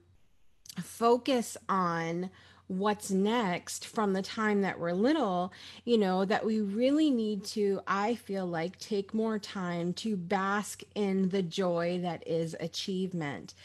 focus 0.81 1.57
on 1.67 2.29
what's 2.67 3.09
next 3.09 3.87
from 3.87 4.13
the 4.13 4.21
time 4.21 4.61
that 4.61 4.79
we're 4.79 4.93
little, 4.93 5.51
you 5.85 5.97
know, 5.97 6.23
that 6.23 6.45
we 6.45 6.61
really 6.61 7.09
need 7.09 7.43
to, 7.43 7.81
I 7.87 8.13
feel 8.13 8.45
like, 8.45 8.77
take 8.77 9.11
more 9.11 9.39
time 9.39 9.91
to 9.93 10.15
bask 10.15 10.83
in 10.93 11.29
the 11.29 11.41
joy 11.41 11.99
that 12.03 12.27
is 12.27 12.55
achievement. 12.59 13.55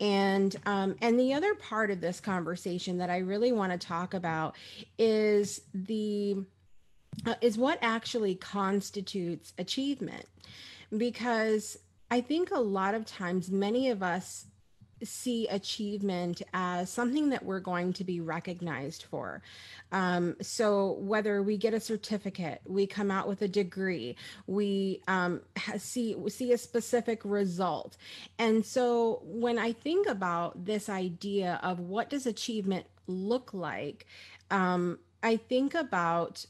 And 0.00 0.56
um, 0.64 0.96
and 1.02 1.20
the 1.20 1.34
other 1.34 1.54
part 1.54 1.90
of 1.90 2.00
this 2.00 2.18
conversation 2.18 2.96
that 2.98 3.10
I 3.10 3.18
really 3.18 3.52
want 3.52 3.72
to 3.72 3.78
talk 3.78 4.14
about 4.14 4.56
is 4.98 5.60
the 5.74 6.38
uh, 7.26 7.34
is 7.42 7.58
what 7.58 7.78
actually 7.82 8.36
constitutes 8.36 9.52
achievement, 9.58 10.24
because 10.96 11.78
I 12.10 12.22
think 12.22 12.52
a 12.52 12.60
lot 12.60 12.94
of 12.94 13.04
times 13.04 13.50
many 13.50 13.90
of 13.90 14.02
us 14.02 14.46
see 15.04 15.46
achievement 15.48 16.42
as 16.54 16.90
something 16.90 17.30
that 17.30 17.44
we're 17.44 17.60
going 17.60 17.92
to 17.94 18.04
be 18.04 18.20
recognized 18.20 19.04
for. 19.04 19.42
Um, 19.92 20.36
so 20.40 20.92
whether 21.00 21.42
we 21.42 21.56
get 21.56 21.74
a 21.74 21.80
certificate, 21.80 22.60
we 22.66 22.86
come 22.86 23.10
out 23.10 23.28
with 23.28 23.42
a 23.42 23.48
degree, 23.48 24.16
we 24.46 25.02
um, 25.08 25.42
see 25.78 26.16
see 26.28 26.52
a 26.52 26.58
specific 26.58 27.20
result, 27.24 27.96
and 28.38 28.64
so 28.64 29.20
when 29.24 29.58
I 29.58 29.72
think 29.72 30.06
about 30.06 30.64
this 30.64 30.88
idea 30.88 31.60
of 31.62 31.80
what 31.80 32.10
does 32.10 32.26
achievement 32.26 32.86
look 33.06 33.54
like, 33.54 34.06
um, 34.50 34.98
I 35.22 35.36
think 35.36 35.74
about 35.74 36.46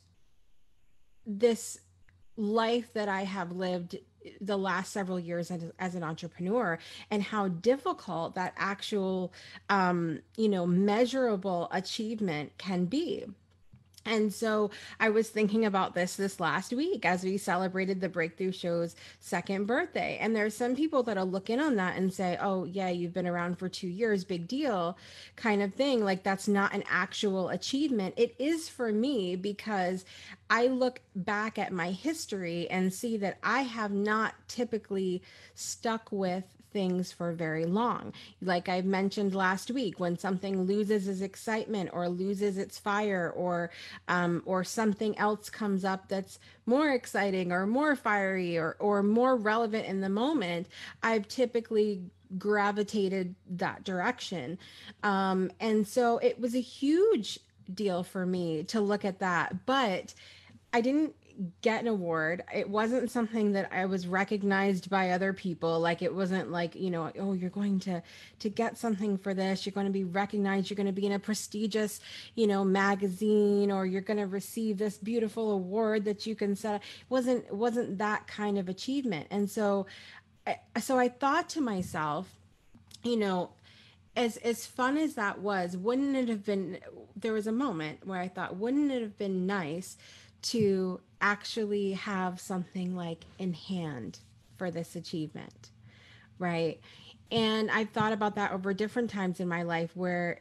this 1.26 1.78
life 2.36 2.92
that 2.94 3.08
I 3.08 3.24
have 3.24 3.52
lived 3.52 3.96
the 4.40 4.56
last 4.56 4.92
several 4.92 5.18
years 5.18 5.50
as, 5.50 5.64
as, 5.78 5.94
an 5.94 6.02
entrepreneur 6.02 6.78
and 7.10 7.22
how 7.22 7.48
difficult 7.48 8.34
that 8.34 8.52
actual 8.56 9.32
um, 9.68 10.20
you 10.36 10.48
know 10.48 10.66
measurable 10.66 11.68
achievement 11.72 12.52
can 12.58 12.84
be 12.84 13.24
and 14.06 14.32
so 14.32 14.70
I 15.00 15.08
was 15.08 15.28
thinking 15.28 15.64
about 15.64 15.94
this 15.94 16.16
this 16.16 16.40
last 16.40 16.72
week 16.72 17.04
as 17.04 17.24
we 17.24 17.36
celebrated 17.36 18.00
the 18.00 18.08
Breakthrough 18.08 18.52
Show's 18.52 18.94
second 19.20 19.66
birthday. 19.66 20.18
And 20.20 20.34
there's 20.34 20.54
some 20.54 20.76
people 20.76 21.02
that'll 21.02 21.26
look 21.26 21.50
in 21.50 21.60
on 21.60 21.76
that 21.76 21.96
and 21.96 22.12
say, 22.12 22.38
oh, 22.40 22.64
yeah, 22.64 22.88
you've 22.88 23.12
been 23.12 23.26
around 23.26 23.58
for 23.58 23.68
two 23.68 23.88
years, 23.88 24.24
big 24.24 24.48
deal, 24.48 24.96
kind 25.34 25.62
of 25.62 25.74
thing. 25.74 26.04
Like 26.04 26.22
that's 26.22 26.48
not 26.48 26.72
an 26.74 26.84
actual 26.88 27.48
achievement. 27.48 28.14
It 28.16 28.34
is 28.38 28.68
for 28.68 28.92
me 28.92 29.36
because 29.36 30.04
I 30.48 30.68
look 30.68 31.00
back 31.14 31.58
at 31.58 31.72
my 31.72 31.90
history 31.90 32.70
and 32.70 32.92
see 32.92 33.16
that 33.18 33.38
I 33.42 33.62
have 33.62 33.90
not 33.90 34.34
typically 34.48 35.22
stuck 35.54 36.12
with 36.12 36.44
things 36.76 37.10
for 37.10 37.32
very 37.32 37.64
long. 37.64 38.12
Like 38.42 38.68
I 38.68 38.82
mentioned 38.82 39.34
last 39.34 39.70
week, 39.70 39.98
when 39.98 40.18
something 40.18 40.64
loses 40.64 41.08
its 41.08 41.22
excitement 41.22 41.88
or 41.94 42.06
loses 42.06 42.58
its 42.58 42.78
fire, 42.78 43.32
or 43.34 43.70
um, 44.08 44.42
or 44.44 44.62
something 44.62 45.16
else 45.16 45.48
comes 45.48 45.86
up 45.86 46.08
that's 46.10 46.38
more 46.66 46.90
exciting 46.90 47.50
or 47.50 47.66
more 47.66 47.96
fiery 47.96 48.58
or 48.58 48.76
or 48.78 49.02
more 49.02 49.36
relevant 49.36 49.86
in 49.86 50.02
the 50.02 50.10
moment, 50.10 50.66
I've 51.02 51.26
typically 51.28 52.02
gravitated 52.36 53.34
that 53.48 53.82
direction. 53.82 54.58
Um, 55.02 55.50
and 55.58 55.88
so 55.88 56.18
it 56.18 56.38
was 56.38 56.54
a 56.54 56.60
huge 56.60 57.38
deal 57.72 58.02
for 58.02 58.26
me 58.26 58.64
to 58.64 58.82
look 58.82 59.04
at 59.06 59.20
that, 59.20 59.64
but 59.64 60.12
I 60.74 60.82
didn't 60.82 61.14
get 61.60 61.82
an 61.82 61.88
award. 61.88 62.42
It 62.54 62.68
wasn't 62.68 63.10
something 63.10 63.52
that 63.52 63.70
I 63.72 63.86
was 63.86 64.06
recognized 64.06 64.88
by 64.88 65.10
other 65.10 65.32
people. 65.32 65.80
Like 65.80 66.02
it 66.02 66.14
wasn't 66.14 66.50
like, 66.50 66.74
you 66.74 66.90
know, 66.90 67.12
oh, 67.18 67.32
you're 67.34 67.50
going 67.50 67.78
to 67.80 68.02
to 68.38 68.48
get 68.48 68.78
something 68.78 69.18
for 69.18 69.34
this. 69.34 69.66
You're 69.66 69.72
going 69.72 69.86
to 69.86 69.92
be 69.92 70.04
recognized. 70.04 70.70
You're 70.70 70.76
going 70.76 70.86
to 70.86 70.92
be 70.92 71.06
in 71.06 71.12
a 71.12 71.18
prestigious, 71.18 72.00
you 72.34 72.46
know, 72.46 72.64
magazine 72.64 73.70
or 73.70 73.86
you're 73.86 74.00
going 74.00 74.18
to 74.18 74.26
receive 74.26 74.78
this 74.78 74.98
beautiful 74.98 75.52
award 75.52 76.04
that 76.04 76.26
you 76.26 76.34
can 76.34 76.56
set. 76.56 76.76
Up. 76.76 76.82
It 76.82 77.10
wasn't 77.10 77.52
wasn't 77.52 77.98
that 77.98 78.26
kind 78.26 78.58
of 78.58 78.68
achievement. 78.68 79.26
And 79.30 79.50
so 79.50 79.86
so 80.80 80.98
I 80.98 81.08
thought 81.08 81.48
to 81.50 81.60
myself, 81.60 82.28
you 83.02 83.16
know, 83.16 83.50
as 84.16 84.38
as 84.38 84.66
fun 84.66 84.96
as 84.96 85.14
that 85.14 85.40
was, 85.40 85.76
wouldn't 85.76 86.16
it 86.16 86.28
have 86.28 86.44
been 86.44 86.78
there 87.14 87.32
was 87.32 87.46
a 87.46 87.52
moment 87.52 88.06
where 88.06 88.20
I 88.20 88.28
thought, 88.28 88.56
wouldn't 88.56 88.90
it 88.90 89.02
have 89.02 89.18
been 89.18 89.46
nice 89.46 89.96
to 90.42 91.00
actually 91.20 91.92
have 91.92 92.40
something 92.40 92.94
like 92.94 93.24
in 93.38 93.52
hand 93.52 94.18
for 94.56 94.70
this 94.70 94.96
achievement, 94.96 95.70
right? 96.38 96.80
And 97.30 97.70
I've 97.70 97.90
thought 97.90 98.12
about 98.12 98.36
that 98.36 98.52
over 98.52 98.72
different 98.72 99.10
times 99.10 99.40
in 99.40 99.48
my 99.48 99.62
life 99.62 99.90
where 99.94 100.40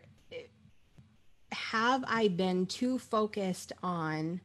have 1.52 2.04
I 2.08 2.28
been 2.28 2.66
too 2.66 3.00
focused 3.00 3.72
on 3.82 4.42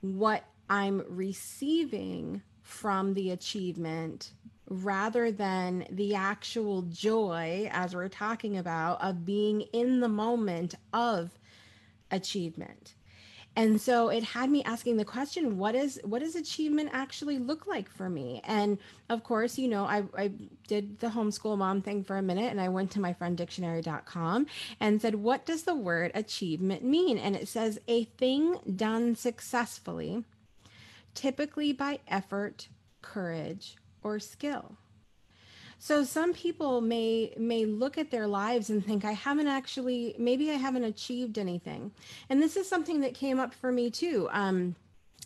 what 0.00 0.44
I'm 0.68 1.02
receiving 1.08 2.42
from 2.62 3.14
the 3.14 3.30
achievement 3.30 4.32
rather 4.68 5.30
than 5.30 5.86
the 5.90 6.14
actual 6.14 6.82
joy, 6.82 7.68
as 7.72 7.94
we're 7.94 8.08
talking 8.08 8.58
about, 8.58 9.00
of 9.00 9.24
being 9.24 9.62
in 9.72 10.00
the 10.00 10.08
moment 10.08 10.74
of 10.92 11.38
achievement 12.10 12.94
and 13.56 13.80
so 13.80 14.10
it 14.10 14.22
had 14.22 14.50
me 14.50 14.62
asking 14.64 14.98
the 14.98 15.04
question 15.04 15.56
what 15.56 15.74
is 15.74 15.98
what 16.04 16.20
does 16.20 16.36
achievement 16.36 16.90
actually 16.92 17.38
look 17.38 17.66
like 17.66 17.90
for 17.90 18.10
me? 18.10 18.42
And 18.44 18.78
of 19.08 19.24
course 19.24 19.58
you 19.58 19.68
know 19.68 19.84
i, 19.84 20.04
I 20.16 20.30
did 20.68 21.00
the 21.00 21.08
homeschool 21.08 21.56
mom 21.56 21.80
thing 21.80 22.04
for 22.04 22.18
a 22.18 22.22
minute 22.22 22.50
and 22.50 22.60
i 22.60 22.68
went 22.68 22.90
to 22.92 22.98
myfrienddictionary.com 22.98 24.46
and 24.78 25.00
said 25.00 25.14
what 25.14 25.46
does 25.46 25.62
the 25.62 25.74
word 25.74 26.12
achievement 26.14 26.84
mean? 26.84 27.18
And 27.18 27.34
it 27.34 27.48
says 27.48 27.78
a 27.88 28.04
thing 28.04 28.58
done 28.76 29.16
successfully 29.16 30.24
typically 31.14 31.72
by 31.72 31.98
effort 32.08 32.68
courage 33.00 33.76
or 34.02 34.18
skill 34.18 34.76
so 35.78 36.04
some 36.04 36.32
people 36.32 36.80
may 36.80 37.32
may 37.36 37.64
look 37.64 37.98
at 37.98 38.10
their 38.10 38.26
lives 38.26 38.70
and 38.70 38.84
think 38.84 39.04
I 39.04 39.12
haven't 39.12 39.48
actually 39.48 40.14
maybe 40.18 40.50
I 40.50 40.54
haven't 40.54 40.84
achieved 40.84 41.38
anything. 41.38 41.92
And 42.28 42.42
this 42.42 42.56
is 42.56 42.68
something 42.68 43.00
that 43.00 43.14
came 43.14 43.38
up 43.38 43.54
for 43.54 43.70
me 43.70 43.90
too. 43.90 44.28
Um, 44.32 44.74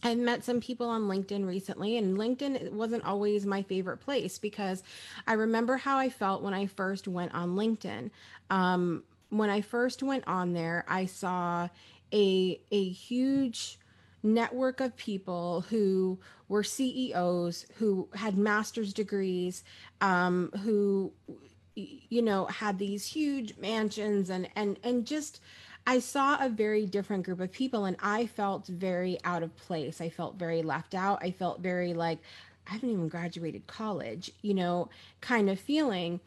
I've 0.03 0.19
met 0.19 0.45
some 0.45 0.61
people 0.61 0.89
on 0.89 1.03
LinkedIn 1.03 1.47
recently, 1.47 1.99
and 1.99 2.17
LinkedIn 2.17 2.73
wasn't 2.73 3.05
always 3.05 3.45
my 3.45 3.63
favorite 3.63 3.99
place 3.99 4.39
because 4.39 4.83
I 5.27 5.35
remember 5.35 5.77
how 5.77 5.99
I 5.99 6.09
felt 6.09 6.43
when 6.43 6.55
I 6.55 6.67
first 6.67 7.07
went 7.07 7.35
on 7.35 7.51
LinkedIn. 7.51 8.11
Um, 8.49 9.03
when 9.29 9.51
I 9.51 9.61
first 9.61 10.03
went 10.03 10.27
on 10.27 10.53
there, 10.55 10.85
I 10.89 11.07
saw 11.07 11.69
a 12.13 12.61
a 12.71 12.89
huge 12.89 13.79
network 14.23 14.81
of 14.81 14.97
people 14.97 15.63
who 15.71 16.19
were 16.51 16.65
CEOs, 16.65 17.65
who 17.77 18.09
had 18.13 18.37
master's 18.37 18.93
degrees, 18.93 19.63
um, 20.01 20.51
who 20.65 21.13
you 21.77 22.21
know 22.21 22.45
had 22.47 22.79
these 22.79 23.07
huge 23.07 23.57
mansions 23.57 24.29
and 24.29 24.49
and 24.57 24.79
and 24.83 25.07
just 25.07 25.41
I 25.87 26.01
saw 26.01 26.45
a 26.45 26.49
very 26.49 26.85
different 26.85 27.25
group 27.25 27.41
of 27.41 27.53
people 27.53 27.85
and 27.85 27.97
I 28.03 28.27
felt 28.27 28.67
very 28.67 29.19
out 29.25 29.43
of 29.45 29.57
place. 29.57 30.01
I 30.01 30.11
felt 30.11 30.35
very 30.39 30.63
left 30.63 30.95
out. 30.95 31.23
I 31.23 31.31
felt 31.31 31.61
very 31.61 31.95
like 31.95 32.19
I 32.67 32.73
haven't 32.73 32.91
even 32.91 33.09
graduated 33.09 33.69
college, 33.69 34.33
you 34.43 34.53
know, 34.53 34.91
kind 35.21 35.49
of 35.49 35.59
feeling 35.59 36.21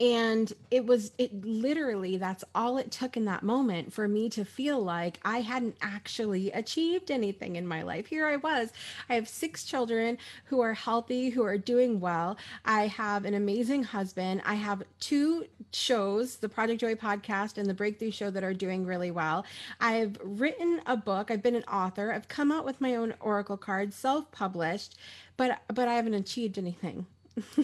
and 0.00 0.52
it 0.70 0.84
was 0.84 1.12
it 1.18 1.44
literally 1.44 2.16
that's 2.16 2.44
all 2.54 2.78
it 2.78 2.90
took 2.90 3.16
in 3.16 3.24
that 3.24 3.42
moment 3.42 3.92
for 3.92 4.08
me 4.08 4.28
to 4.28 4.44
feel 4.44 4.82
like 4.82 5.18
i 5.24 5.40
hadn't 5.40 5.76
actually 5.80 6.50
achieved 6.52 7.10
anything 7.10 7.56
in 7.56 7.66
my 7.66 7.82
life. 7.82 8.06
Here 8.06 8.26
i 8.26 8.36
was. 8.36 8.72
I 9.08 9.14
have 9.14 9.28
six 9.28 9.64
children 9.64 10.18
who 10.46 10.60
are 10.60 10.74
healthy 10.74 11.30
who 11.30 11.42
are 11.44 11.58
doing 11.58 12.00
well. 12.00 12.36
I 12.64 12.88
have 12.88 13.24
an 13.24 13.34
amazing 13.34 13.84
husband. 13.84 14.42
I 14.44 14.54
have 14.54 14.82
two 15.00 15.46
shows 15.72 16.36
the 16.36 16.48
project 16.48 16.80
joy 16.80 16.94
podcast 16.94 17.58
and 17.58 17.68
the 17.68 17.74
breakthrough 17.74 18.10
show 18.10 18.30
that 18.30 18.44
are 18.44 18.54
doing 18.54 18.84
really 18.86 19.10
well. 19.10 19.44
I've 19.80 20.18
written 20.22 20.80
a 20.86 20.96
book. 20.96 21.30
I've 21.30 21.42
been 21.42 21.56
an 21.56 21.64
author. 21.64 22.12
I've 22.12 22.28
come 22.28 22.50
out 22.52 22.64
with 22.64 22.80
my 22.80 22.96
own 22.96 23.14
oracle 23.20 23.56
cards 23.56 23.96
self-published 23.96 24.96
but 25.36 25.60
but 25.72 25.88
i 25.88 25.94
haven't 25.94 26.14
achieved 26.14 26.58
anything 26.58 27.06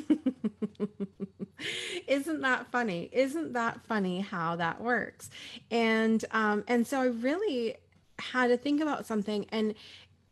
Isn't 2.09 2.41
that 2.41 2.67
funny? 2.71 3.09
Isn't 3.13 3.53
that 3.55 3.81
funny 3.87 4.21
how 4.21 4.57
that 4.57 4.81
works? 4.81 5.31
And 5.71 6.25
um 6.31 6.65
and 6.69 6.87
so 6.87 7.01
I 7.01 7.07
really 7.07 7.77
had 8.19 8.49
to 8.49 8.57
think 8.57 8.81
about 8.81 9.07
something 9.07 9.47
and 9.51 9.75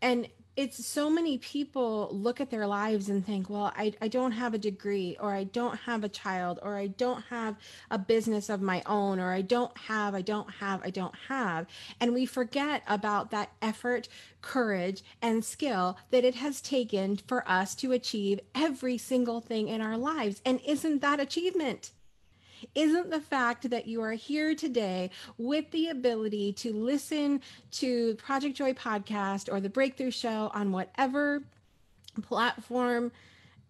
and 0.03 0.29
it's 0.61 0.85
so 0.85 1.09
many 1.09 1.39
people 1.39 2.11
look 2.13 2.39
at 2.39 2.51
their 2.51 2.67
lives 2.67 3.09
and 3.09 3.25
think, 3.25 3.49
well, 3.49 3.73
I, 3.75 3.95
I 4.03 4.09
don't 4.09 4.33
have 4.33 4.53
a 4.53 4.59
degree, 4.59 5.17
or 5.19 5.33
I 5.33 5.45
don't 5.45 5.75
have 5.79 6.05
a 6.05 6.09
child, 6.11 6.59
or 6.63 6.77
I 6.77 6.89
don't 6.89 7.23
have 7.31 7.57
a 7.91 7.97
business 7.97 8.51
of 8.51 8.61
my 8.61 8.83
own, 8.85 9.19
or 9.19 9.33
I 9.33 9.41
don't 9.41 9.75
have, 9.79 10.15
I 10.15 10.21
don't 10.21 10.51
have, 10.51 10.83
I 10.85 10.91
don't 10.91 11.15
have. 11.29 11.67
And 11.99 12.13
we 12.13 12.27
forget 12.27 12.83
about 12.87 13.31
that 13.31 13.53
effort, 13.63 14.07
courage, 14.43 15.03
and 15.23 15.43
skill 15.43 15.97
that 16.11 16.25
it 16.25 16.35
has 16.35 16.61
taken 16.61 17.17
for 17.17 17.43
us 17.49 17.75
to 17.77 17.93
achieve 17.93 18.41
every 18.55 18.99
single 18.99 19.41
thing 19.41 19.67
in 19.67 19.81
our 19.81 19.97
lives. 19.97 20.43
And 20.45 20.61
isn't 20.67 21.01
that 21.01 21.21
achievement? 21.21 21.91
Isn't 22.75 23.11
the 23.11 23.21
fact 23.21 23.71
that 23.71 23.87
you 23.87 24.03
are 24.03 24.13
here 24.13 24.55
today 24.55 25.11
with 25.39 25.71
the 25.71 25.89
ability 25.89 26.53
to 26.55 26.73
listen 26.73 27.41
to 27.73 28.15
Project 28.17 28.57
Joy 28.57 28.73
podcast 28.73 29.53
or 29.53 29.61
the 29.61 29.69
Breakthrough 29.69 30.11
Show 30.11 30.51
on 30.55 30.73
whatever 30.73 31.43
platform 32.23 33.13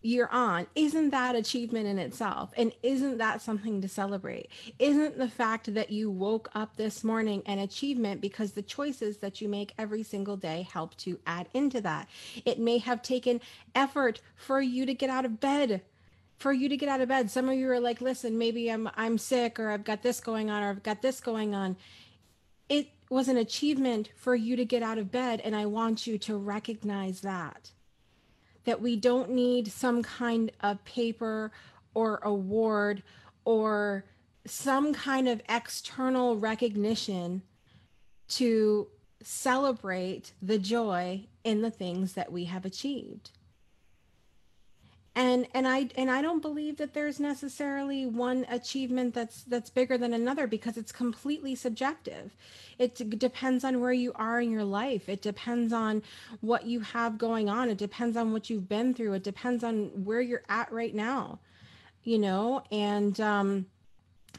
you're 0.03 0.31
on. 0.33 0.67
Isn't 0.75 1.11
that 1.11 1.35
achievement 1.35 1.87
in 1.87 1.99
itself? 1.99 2.53
And 2.57 2.73
isn't 2.83 3.19
that 3.19 3.43
something 3.43 3.83
to 3.83 3.89
celebrate? 3.89 4.49
Isn't 4.79 5.19
the 5.19 5.29
fact 5.29 5.75
that 5.75 5.91
you 5.91 6.11
woke 6.11 6.49
up 6.55 6.77
this 6.77 7.05
morning 7.05 7.43
an 7.47 7.59
achievement 7.59 8.21
because 8.21 8.53
the 8.53 8.63
choices 8.63 9.19
that 9.19 9.41
you 9.41 9.49
make 9.49 9.75
every 9.79 10.03
single 10.03 10.37
day 10.37 10.67
help 10.73 10.97
to 10.99 11.19
add 11.27 11.49
into 11.53 11.81
that? 11.83 12.09
It 12.45 12.59
may 12.59 12.79
have 12.79 13.03
taken 13.03 13.41
effort 13.75 14.21
for 14.37 14.61
you 14.61 14.87
to 14.87 14.95
get 14.95 15.11
out 15.11 15.27
of 15.27 15.39
bed 15.39 15.83
for 16.41 16.55
you 16.55 16.71
to 16.71 16.77
get 16.77 16.89
out 16.89 17.03
of 17.03 17.09
bed. 17.09 17.31
Some 17.31 17.51
of 17.51 17.55
you 17.55 17.71
are 17.71 17.79
like, 17.79 18.01
listen, 18.01 18.39
maybe 18.39 18.71
I'm 18.71 18.91
I'm 18.97 19.19
sick 19.19 19.61
or 19.61 19.71
I've 19.71 19.85
got 19.85 20.03
this 20.03 20.21
going 20.21 20.51
on 20.51 20.63
or 20.63 20.71
I've 20.71 20.83
got 20.83 21.03
this 21.03 21.21
going 21.21 21.55
on. 21.55 21.77
It 22.69 22.89
was 23.11 23.29
an 23.29 23.37
achievement 23.37 24.09
for 24.17 24.35
you 24.35 24.57
to 24.57 24.65
get 24.65 24.83
out 24.83 24.97
of 24.97 25.13
bed 25.13 25.43
and 25.45 25.55
I 25.55 25.67
want 25.67 26.07
you 26.07 26.17
to 26.19 26.37
recognize 26.37 27.21
that. 27.21 27.71
That 28.65 28.81
we 28.81 28.97
don't 28.97 29.31
need 29.31 29.71
some 29.71 30.03
kind 30.03 30.51
of 30.61 30.83
paper 30.85 31.53
or 31.93 32.21
award 32.23 33.03
or 33.45 34.05
some 34.47 34.95
kind 34.95 35.29
of 35.29 35.43
external 35.49 36.37
recognition 36.37 37.43
to 38.29 38.89
celebrate 39.23 40.33
the 40.41 40.59
joy 40.59 41.27
in 41.45 41.61
the 41.61 41.71
things 41.71 42.15
that 42.15 42.33
we 42.33 42.45
have 42.45 42.65
achieved 42.65 43.31
and 45.15 45.49
and 45.55 45.67
i 45.67 45.89
and 45.97 46.11
i 46.11 46.23
don't 46.23 46.41
believe 46.41 46.77
that 46.77 46.95
there's 46.95 47.19
necessarily 47.19 48.07
one 48.07 48.47
achievement 48.49 49.13
that's 49.13 49.43
that's 49.43 49.69
bigger 49.69 49.99
than 49.99 50.15
another 50.15 50.47
because 50.47 50.77
it's 50.77 50.93
completely 50.93 51.55
subjective. 51.55 52.37
It 52.79 53.19
depends 53.19 53.63
on 53.63 53.81
where 53.81 53.93
you 53.93 54.13
are 54.15 54.41
in 54.41 54.51
your 54.51 54.65
life. 54.65 55.09
It 55.09 55.21
depends 55.21 55.71
on 55.71 56.03
what 56.41 56.65
you 56.65 56.81
have 56.81 57.19
going 57.19 57.51
on. 57.51 57.69
It 57.69 57.77
depends 57.77 58.17
on 58.17 58.33
what 58.33 58.49
you've 58.49 58.71
been 58.71 58.95
through. 58.95 59.13
It 59.13 59.23
depends 59.23 59.63
on 59.63 60.05
where 60.05 60.23
you're 60.23 60.45
at 60.49 60.73
right 60.73 60.95
now 60.95 61.41
you 62.05 62.19
know? 62.19 62.63
And 62.71 63.21
um 63.21 63.67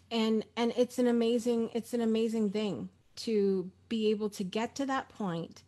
and 0.10 0.44
and 0.56 0.74
it's 0.78 1.00
an 1.00 1.08
amazing 1.08 1.70
it's 1.74 1.94
an 1.94 2.02
amazing 2.02 2.52
thing 2.52 2.90
to 3.18 3.70
be 3.90 4.10
able 4.10 4.30
to 4.30 4.44
get 4.44 4.76
to 4.76 4.86
that 4.86 5.10
point 5.10 5.64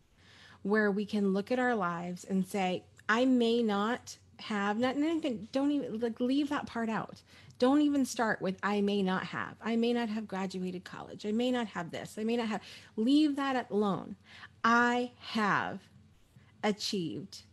where 0.63 0.89
we 0.91 1.05
can 1.05 1.33
look 1.33 1.51
at 1.51 1.59
our 1.59 1.75
lives 1.75 2.23
and 2.23 2.45
say 2.45 2.83
i 3.09 3.25
may 3.25 3.61
not 3.61 4.17
have 4.39 4.77
not, 4.77 4.97
even 4.97 5.47
don't 5.51 5.71
even 5.71 5.99
like 5.99 6.19
leave 6.19 6.49
that 6.49 6.65
part 6.65 6.89
out. 6.89 7.21
Don't 7.59 7.81
even 7.81 8.05
start 8.05 8.41
with 8.41 8.57
i 8.63 8.81
may 8.81 9.01
not 9.01 9.23
have. 9.25 9.55
I 9.61 9.75
may 9.75 9.93
not 9.93 10.09
have 10.09 10.27
graduated 10.27 10.83
college. 10.83 11.25
I 11.25 11.31
may 11.31 11.51
not 11.51 11.67
have 11.67 11.91
this. 11.91 12.15
I 12.17 12.23
may 12.23 12.37
not 12.37 12.47
have 12.47 12.61
leave 12.95 13.35
that 13.35 13.69
alone. 13.69 14.15
I 14.63 15.11
have 15.19 15.79
achieved 16.63 17.43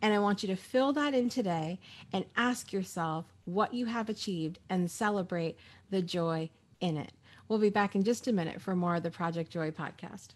and 0.00 0.14
i 0.14 0.18
want 0.18 0.42
you 0.42 0.46
to 0.46 0.56
fill 0.56 0.92
that 0.94 1.12
in 1.12 1.28
today 1.28 1.78
and 2.12 2.24
ask 2.36 2.72
yourself 2.72 3.26
what 3.44 3.74
you 3.74 3.84
have 3.84 4.08
achieved 4.08 4.58
and 4.70 4.90
celebrate 4.90 5.58
the 5.90 6.00
joy 6.00 6.48
in 6.80 6.96
it. 6.96 7.12
We'll 7.48 7.58
be 7.58 7.70
back 7.70 7.94
in 7.94 8.02
just 8.02 8.26
a 8.26 8.32
minute 8.32 8.60
for 8.60 8.74
more 8.74 8.96
of 8.96 9.02
the 9.02 9.10
project 9.10 9.50
joy 9.50 9.70
podcast 9.70 10.28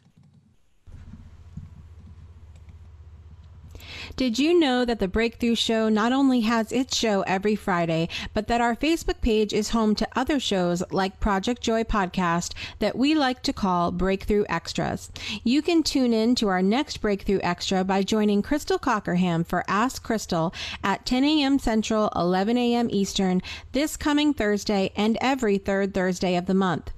Did 4.17 4.39
you 4.39 4.59
know 4.59 4.85
that 4.85 4.99
the 4.99 5.09
Breakthrough 5.09 5.55
Show 5.55 5.89
not 5.89 6.13
only 6.13 6.41
has 6.41 6.73
its 6.73 6.97
show 6.97 7.23
every 7.23 7.57
Friday, 7.57 8.09
but 8.35 8.47
that 8.49 8.61
our 8.61 8.77
Facebook 8.77 9.21
page 9.21 9.53
is 9.53 9.71
home 9.71 9.95
to 9.97 10.09
other 10.15 10.39
shows 10.39 10.83
like 10.91 11.21
Project 11.21 11.63
Joy 11.63 11.85
Podcast 11.85 12.53
that 12.79 12.97
we 12.97 13.15
like 13.15 13.43
to 13.43 13.53
call 13.53 13.91
Breakthrough 13.91 14.45
Extras? 14.49 15.11
You 15.45 15.63
can 15.63 15.83
tune 15.83 16.13
in 16.13 16.35
to 16.37 16.49
our 16.49 16.63
next 16.63 16.99
Breakthrough 16.99 17.41
Extra 17.43 17.85
by 17.85 18.03
joining 18.03 18.43
Crystal 18.43 18.79
Cockerham 18.79 19.45
for 19.45 19.65
Ask 19.69 20.03
Crystal 20.03 20.55
at 20.83 21.07
10 21.07 21.25
a.m. 21.25 21.59
Central, 21.59 22.11
11 22.15 22.57
a.m. 22.57 22.89
Eastern 22.91 23.43
this 23.73 23.97
coming 23.97 24.35
Thursday 24.35 24.93
and 24.97 25.17
every 25.21 25.59
third 25.59 25.95
Thursday 25.95 26.37
of 26.37 26.47
the 26.47 26.55
month. 26.55 26.91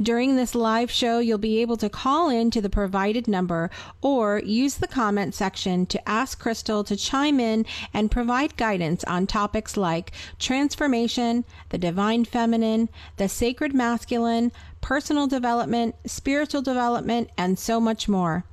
During 0.00 0.36
this 0.36 0.54
live 0.54 0.90
show, 0.90 1.18
you'll 1.18 1.38
be 1.38 1.60
able 1.60 1.76
to 1.78 1.88
call 1.88 2.28
in 2.28 2.50
to 2.50 2.60
the 2.60 2.70
provided 2.70 3.28
number 3.28 3.70
or 4.00 4.40
use 4.44 4.76
the 4.76 4.88
comment 4.88 5.34
section 5.34 5.86
to 5.86 6.08
ask 6.08 6.38
Crystal 6.38 6.84
to 6.84 6.96
chime 6.96 7.40
in 7.40 7.66
and 7.92 8.10
provide 8.10 8.56
guidance 8.56 9.04
on 9.04 9.26
topics 9.26 9.76
like 9.76 10.12
transformation, 10.38 11.44
the 11.70 11.78
divine 11.78 12.24
feminine, 12.24 12.88
the 13.16 13.28
sacred 13.28 13.74
masculine, 13.74 14.52
personal 14.80 15.26
development, 15.26 15.94
spiritual 16.06 16.62
development, 16.62 17.30
and 17.36 17.58
so 17.58 17.80
much 17.80 18.08
more. 18.08 18.44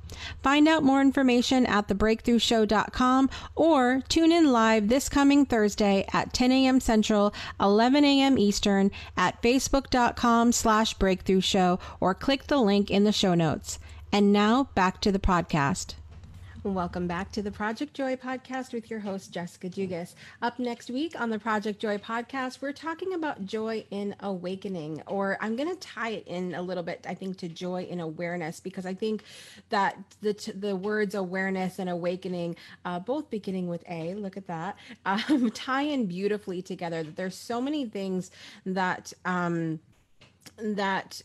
Find 0.42 0.66
out 0.66 0.82
more 0.82 1.00
information 1.00 1.66
at 1.66 1.88
thebreakthroughshow.com 1.88 3.30
or 3.54 4.02
tune 4.08 4.32
in 4.32 4.52
live 4.52 4.88
this 4.88 5.08
coming 5.08 5.44
Thursday 5.44 6.06
at 6.12 6.32
10 6.32 6.52
a.m. 6.52 6.80
Central, 6.80 7.34
11 7.60 8.04
a.m. 8.04 8.38
Eastern 8.38 8.90
at 9.16 9.40
facebook.com 9.42 10.52
slash 10.52 10.94
breakthrough 10.94 11.40
show 11.40 11.78
or 12.00 12.14
click 12.14 12.46
the 12.46 12.58
link 12.58 12.90
in 12.90 13.04
the 13.04 13.12
show 13.12 13.34
notes. 13.34 13.78
And 14.10 14.32
now 14.32 14.70
back 14.74 15.00
to 15.02 15.12
the 15.12 15.18
podcast. 15.18 15.94
Welcome 16.64 17.06
back 17.06 17.30
to 17.32 17.42
the 17.42 17.52
Project 17.52 17.94
Joy 17.94 18.16
podcast 18.16 18.72
with 18.72 18.90
your 18.90 18.98
host, 18.98 19.30
Jessica 19.30 19.68
Dugas. 19.68 20.14
Up 20.42 20.58
next 20.58 20.90
week 20.90 21.18
on 21.18 21.30
the 21.30 21.38
Project 21.38 21.78
Joy 21.78 21.98
podcast, 21.98 22.60
we're 22.60 22.72
talking 22.72 23.14
about 23.14 23.46
joy 23.46 23.84
in 23.92 24.16
awakening, 24.20 25.00
or 25.06 25.38
I'm 25.40 25.54
going 25.54 25.68
to 25.68 25.76
tie 25.76 26.10
it 26.10 26.26
in 26.26 26.56
a 26.56 26.62
little 26.62 26.82
bit, 26.82 27.06
I 27.08 27.14
think, 27.14 27.36
to 27.38 27.48
joy 27.48 27.84
in 27.84 28.00
awareness, 28.00 28.58
because 28.58 28.86
I 28.86 28.94
think 28.94 29.22
that 29.68 29.98
the, 30.20 30.52
the 30.52 30.74
words 30.74 31.14
awareness 31.14 31.78
and 31.78 31.88
awakening, 31.88 32.56
uh, 32.84 32.98
both 32.98 33.30
beginning 33.30 33.68
with 33.68 33.84
A, 33.88 34.14
look 34.14 34.36
at 34.36 34.48
that, 34.48 34.76
um, 35.06 35.52
tie 35.52 35.82
in 35.82 36.06
beautifully 36.06 36.60
together. 36.60 37.04
That 37.04 37.14
there's 37.14 37.36
so 37.36 37.60
many 37.60 37.86
things 37.86 38.32
that, 38.66 39.12
um, 39.24 39.78
that 40.56 41.22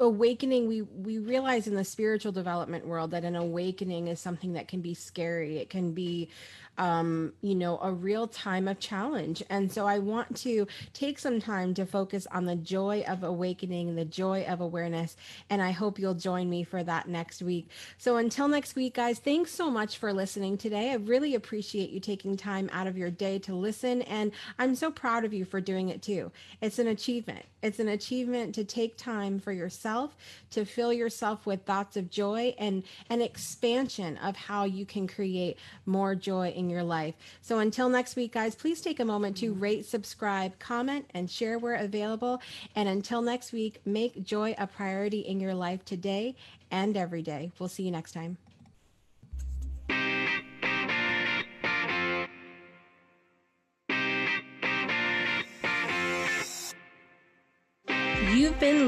awakening 0.00 0.68
we 0.68 0.82
we 0.82 1.18
realize 1.18 1.66
in 1.66 1.74
the 1.74 1.84
spiritual 1.84 2.32
development 2.32 2.86
world 2.86 3.12
that 3.12 3.24
an 3.24 3.36
awakening 3.36 4.08
is 4.08 4.20
something 4.20 4.54
that 4.54 4.68
can 4.68 4.80
be 4.80 4.94
scary. 4.94 5.58
It 5.58 5.70
can 5.70 5.92
be 5.92 6.28
um, 6.78 7.32
you 7.40 7.54
know, 7.54 7.78
a 7.82 7.92
real 7.92 8.26
time 8.26 8.68
of 8.68 8.78
challenge. 8.78 9.42
And 9.50 9.70
so 9.70 9.86
I 9.86 9.98
want 9.98 10.36
to 10.38 10.66
take 10.92 11.18
some 11.18 11.40
time 11.40 11.74
to 11.74 11.86
focus 11.86 12.26
on 12.32 12.44
the 12.44 12.56
joy 12.56 13.04
of 13.06 13.22
awakening, 13.22 13.94
the 13.94 14.04
joy 14.04 14.44
of 14.48 14.60
awareness. 14.60 15.16
And 15.50 15.62
I 15.62 15.70
hope 15.70 15.98
you'll 15.98 16.14
join 16.14 16.50
me 16.50 16.64
for 16.64 16.82
that 16.82 17.08
next 17.08 17.42
week. 17.42 17.68
So 17.98 18.16
until 18.16 18.48
next 18.48 18.74
week, 18.74 18.94
guys, 18.94 19.18
thanks 19.18 19.52
so 19.52 19.70
much 19.70 19.98
for 19.98 20.12
listening 20.12 20.58
today. 20.58 20.90
I 20.90 20.96
really 20.96 21.34
appreciate 21.34 21.90
you 21.90 22.00
taking 22.00 22.36
time 22.36 22.68
out 22.72 22.86
of 22.86 22.96
your 22.96 23.10
day 23.10 23.38
to 23.40 23.54
listen. 23.54 24.02
And 24.02 24.32
I'm 24.58 24.74
so 24.74 24.90
proud 24.90 25.24
of 25.24 25.32
you 25.32 25.44
for 25.44 25.60
doing 25.60 25.88
it 25.88 26.02
too. 26.02 26.32
It's 26.60 26.78
an 26.78 26.88
achievement. 26.88 27.44
It's 27.62 27.78
an 27.78 27.88
achievement 27.88 28.54
to 28.56 28.64
take 28.64 28.98
time 28.98 29.38
for 29.38 29.52
yourself, 29.52 30.16
to 30.50 30.66
fill 30.66 30.92
yourself 30.92 31.46
with 31.46 31.64
thoughts 31.64 31.96
of 31.96 32.10
joy 32.10 32.54
and 32.58 32.82
an 33.08 33.22
expansion 33.22 34.18
of 34.18 34.36
how 34.36 34.64
you 34.64 34.84
can 34.84 35.06
create 35.06 35.58
more 35.86 36.14
joy 36.14 36.52
in 36.64 36.70
your 36.70 36.82
life. 36.82 37.14
So 37.42 37.58
until 37.58 37.88
next 37.88 38.16
week, 38.16 38.32
guys, 38.32 38.54
please 38.54 38.80
take 38.80 39.00
a 39.00 39.04
moment 39.04 39.36
to 39.38 39.52
rate, 39.52 39.84
subscribe, 39.84 40.58
comment, 40.58 41.06
and 41.14 41.30
share 41.30 41.58
where 41.58 41.74
available. 41.74 42.40
And 42.74 42.88
until 42.88 43.22
next 43.22 43.52
week, 43.52 43.80
make 43.84 44.24
joy 44.24 44.54
a 44.58 44.66
priority 44.66 45.20
in 45.20 45.40
your 45.40 45.54
life 45.54 45.84
today 45.84 46.34
and 46.70 46.96
every 46.96 47.22
day. 47.22 47.52
We'll 47.58 47.68
see 47.68 47.82
you 47.82 47.90
next 47.90 48.12
time. 48.12 48.38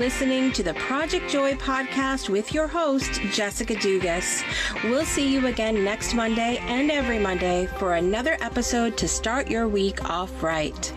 Listening 0.06 0.52
to 0.52 0.62
the 0.62 0.74
Project 0.74 1.28
Joy 1.28 1.54
podcast 1.54 2.28
with 2.28 2.54
your 2.54 2.68
host, 2.68 3.20
Jessica 3.32 3.74
Dugas. 3.74 4.44
We'll 4.84 5.04
see 5.04 5.28
you 5.28 5.48
again 5.48 5.82
next 5.82 6.14
Monday 6.14 6.58
and 6.68 6.92
every 6.92 7.18
Monday 7.18 7.66
for 7.80 7.96
another 7.96 8.36
episode 8.40 8.96
to 8.98 9.08
start 9.08 9.50
your 9.50 9.66
week 9.66 10.08
off 10.08 10.44
right. 10.44 10.92